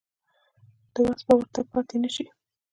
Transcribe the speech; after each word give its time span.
د 0.93 0.95
وس 1.05 1.21
به 1.27 1.33
ورته 1.37 1.61
پاتې 1.71 1.95
نه 2.03 2.09
شي. 2.15 2.25